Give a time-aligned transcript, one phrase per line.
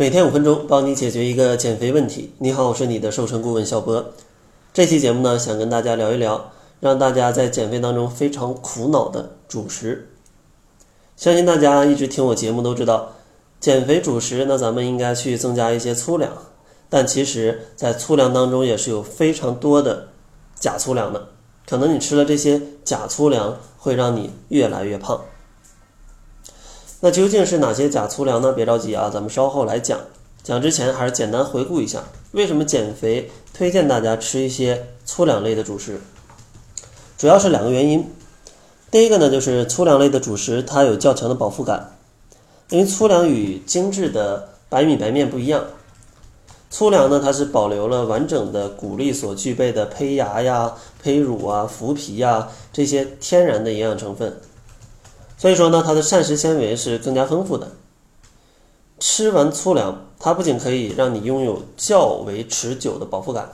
[0.00, 2.32] 每天五分钟，帮你解决一个减肥问题。
[2.38, 4.14] 你好，我是你的瘦身顾问小波。
[4.72, 10.08] 这期节目呢，想跟大家聊一聊，让大家在减肥当中非常苦恼的主食。
[11.18, 13.12] 相信大家一直听我节目都知道，
[13.60, 16.32] 减肥主食，那咱们应该去增加一些粗粮。
[16.88, 20.08] 但其实，在粗粮当中也是有非常多的
[20.58, 21.28] 假粗粮的，
[21.68, 25.20] 可能你吃了这些假粗粮，会让你越来越胖。
[27.00, 28.52] 那究竟是哪些假粗粮呢？
[28.52, 29.98] 别着急啊，咱们稍后来讲。
[30.42, 32.02] 讲之前还是简单回顾一下，
[32.32, 36.00] 为什么减肥推荐大家吃一些粗粮类的主食？
[37.16, 38.06] 主要是两个原因。
[38.90, 41.96] 第一个呢，就是粗粮类的主食它有较强的饱腹感，
[42.68, 45.64] 因为粗粮与精致的白米白面不一样。
[46.70, 54.40] 粗粮呢，它是保留了完整的谷粒所具备的胚芽呀、胚乳啊、麸皮呀这些天然的营养成分。
[55.40, 57.68] 所以说呢，它的膳食纤维是更加丰富的。
[58.98, 63.50] 吃完粗粮，它不仅可以让你拥有较为持久的饱腹感，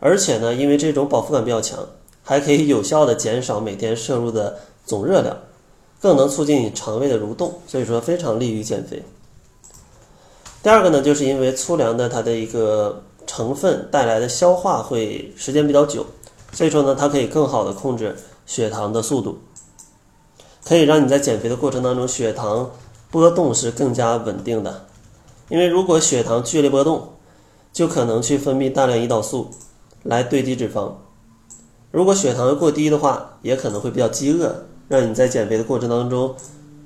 [0.00, 1.86] 而且呢，因为这种饱腹感比较强，
[2.24, 5.36] 还可以有效的减少每天摄入的总热量，
[6.00, 9.04] 更能促进你肠胃的蠕动，所以说非常利于减肥。
[10.64, 16.04] 第二个呢，就是因为粗粮的它的一个成分带来的消化会时间比较久，
[16.52, 19.38] 所以说呢，它可以更好的控制血糖的速度。
[20.64, 22.70] 可以让你在减肥的过程当中，血糖
[23.10, 24.86] 波动是更加稳定的。
[25.48, 27.10] 因为如果血糖剧烈波动，
[27.72, 29.50] 就可能去分泌大量胰岛素
[30.02, 30.92] 来堆积脂肪。
[31.90, 36.34] 如果血糖过低的话，也可能会比较饥饿，让你在减肥的过程当中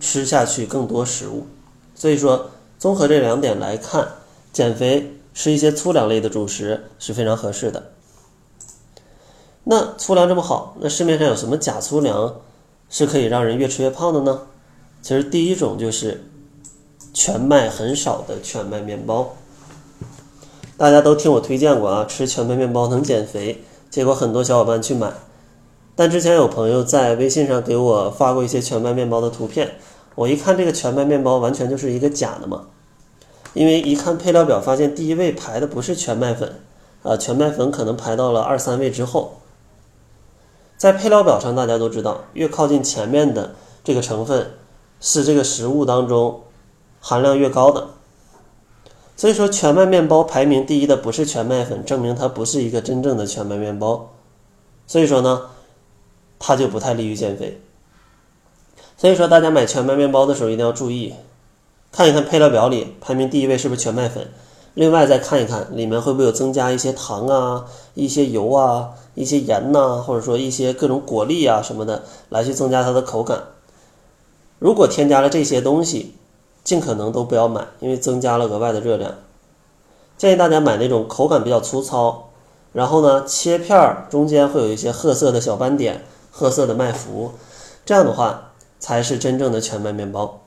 [0.00, 1.46] 吃下去更多食物。
[1.94, 4.08] 所以说，综合这两点来看，
[4.52, 7.92] 减肥吃一些粗粮类的主食是非常合适的。
[9.64, 12.34] 那粗粮这么好，那市面上有什么假粗粮？
[12.88, 14.42] 是可以让人越吃越胖的呢？
[15.02, 16.24] 其实第一种就是
[17.12, 19.36] 全麦很少的全麦面包，
[20.76, 25.12] 大家都听我推荐过啊，吃全麦面包能减肥，结果很多小伙伴去买，
[25.94, 29.76] 但之前有朋友在微信上给我发过一些全麦面包的图片，
[30.14, 32.66] 我一看这个全麦面包完全就是一个假的嘛，
[33.54, 36.60] 因为一看配料表发现第一位排的不是全麦粉，
[37.02, 39.35] 啊，全麦粉可能排到了二三位之后。
[40.76, 44.52] 在配料表上，大家都知道，越靠近前面的这个成分，
[45.00, 46.42] 是这个食物当中
[47.00, 47.88] 含量越高的。
[49.16, 54.12] 所以说，全麦面包排名第一的不是全麦粉，证明它不是一个真正的全麦面包。
[54.86, 55.48] 所以说呢，
[56.38, 57.58] 它就不太利于减肥。
[58.98, 61.14] 所以说，大家买全麦面包的时候一定要注意，
[61.90, 64.30] 看一看配料表里排名第一位是不是全麦粉。
[64.76, 67.64] 另外再看一看里面会不会有增加一些糖啊、
[67.94, 73.44] 一些油啊、一些盐呐，或者说一些各种果粒啊什么的，来去增加它的口感。
[74.58, 76.14] 如果添加了这些东西，
[76.62, 79.14] 尽可能都不要买，因为增加了额外的热量。
[80.18, 82.28] 建议大家买那种口感比较粗糙，
[82.74, 87.30] 然后呢切片儿中间会有一些褐色的小斑点、褐色的麦麸，
[87.86, 90.42] 这样的话才是真正的全麦面包。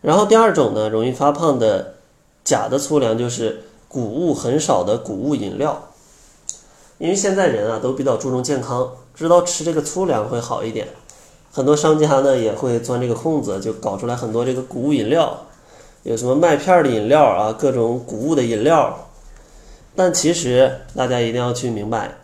[0.00, 1.93] 然后第二种呢，容易发胖的。
[2.44, 5.88] 假的粗粮就是谷物很少的谷物饮料，
[6.98, 10.88] 因为现在人啊都比较注重健康，知道吃这个粗粮会好一点，
[11.50, 15.46] 很多商家呢也会钻这个空子，就搞出来很多这个谷物饮料，
[16.02, 19.08] 有什么麦片的饮料啊，各种谷物的饮料，
[19.96, 22.18] 但其实大家一定要去明白，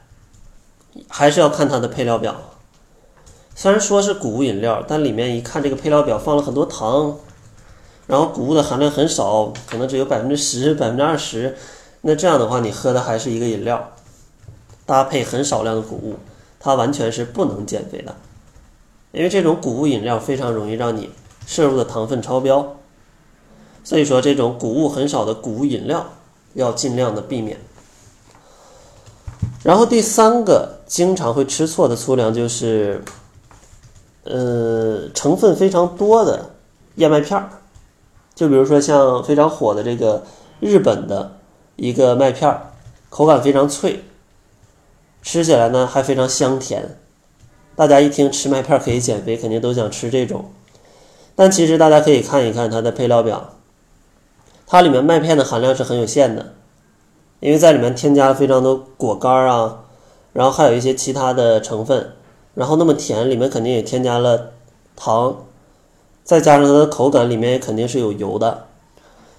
[1.09, 2.37] 还是要看它的配料表，
[3.55, 7.17] 虽然说是谷物饮料，但里面一看这个配料表放了很多糖。
[8.11, 11.57] 然后谷物的含量很少，可能只有百分之十、百分之二十，
[12.01, 13.93] 那这样的话，你喝的还是一个饮料，
[14.85, 16.17] 搭配很少量的谷物，
[16.59, 18.17] 它完全是不能减肥的，
[19.13, 21.11] 因为这种谷物饮料非常容易让你
[21.47, 22.75] 摄入的糖分超标，
[23.85, 26.05] 所以说这种谷物很少的谷物饮料
[26.55, 27.59] 要尽量的避免。
[29.63, 33.05] 然后第三个经常会吃错的粗粮就是，
[34.25, 36.51] 呃，成分非常多的
[36.97, 37.49] 燕麦片儿。
[38.41, 40.23] 就比如说像非常火的这个
[40.61, 41.33] 日本的
[41.77, 42.73] 一个麦片儿，
[43.11, 44.03] 口感非常脆，
[45.21, 46.97] 吃起来呢还非常香甜。
[47.77, 50.47] 大家一听吃麦片可以减肥，肯定都想吃这种。
[51.37, 53.57] 但其实大家可以看一看它的配料表，
[54.67, 56.55] 它里面麦片的含量是很有限的，
[57.41, 59.85] 因为在里面添加了非常多果干啊，
[60.33, 62.13] 然后还有一些其他的成分，
[62.55, 64.53] 然后那么甜，里面肯定也添加了
[64.97, 65.37] 糖。
[66.25, 68.67] 再加上它的口感里面肯定是有油的，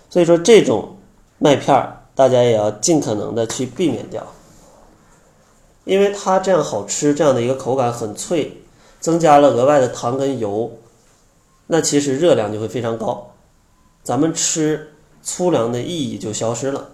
[0.10, 0.98] 所以说这种
[1.38, 4.26] 麦片儿大家也要尽可能的去避免掉，
[5.86, 8.62] 因为它这样好吃，这样的一个口感很脆，
[9.00, 10.72] 增加了额外的糖跟油，
[11.68, 13.32] 那其实热量就会非常高，
[14.04, 14.94] 咱们吃
[15.24, 16.90] 粗粮的意义就消失了。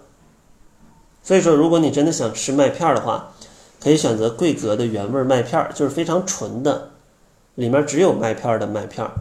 [1.22, 3.32] 所以说，如果你真的想吃麦片儿的话，
[3.82, 6.90] 可以选择桂格的原味麦片儿，就是非常纯的，
[7.56, 9.12] 里面只有麦片儿的麦片儿。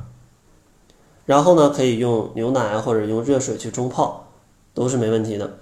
[1.27, 4.27] 然后呢，可以用牛奶或者用热水去冲泡，
[4.74, 5.57] 都是没问题的。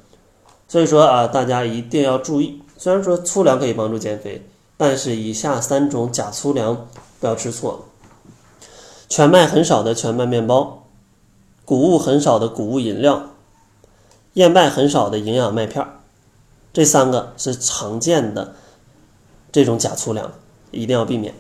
[0.68, 2.62] 所以说啊，大家一定要注意。
[2.78, 4.48] 虽然说粗粮可以帮助减肥，
[4.78, 6.88] 但是以下三种假粗粮
[7.20, 7.86] 不要吃错：
[9.10, 10.84] 全麦很少的全麦面包，
[11.66, 13.32] 谷物很少的谷物饮料，
[14.34, 16.00] 燕麦很少的营养麦片儿。
[16.72, 18.54] 这三个是常见的
[19.52, 20.32] 这种假粗粮，
[20.70, 21.34] 一定要避免。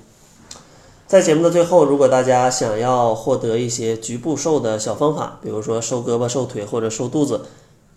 [1.08, 7.42] 在节目的最后，如果大家想要获得一些局部瘦的小方法，比如说瘦胳膊、瘦腿或者瘦肚子，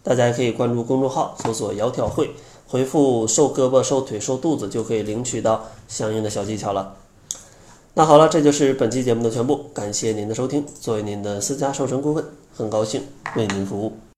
[0.02, 2.32] 大家可以关注公众号，搜索“窈窕会”，
[2.68, 6.96] 回复“瘦胳膊、瘦腿、瘦肚子”就可以领取到相应的小技巧了。
[7.94, 10.64] 那好了，这就是本期节目的全部，感谢您的收听。
[10.78, 12.22] 作为您的私家瘦身顾问，
[12.54, 13.02] 很高兴
[13.36, 13.98] 为您服务。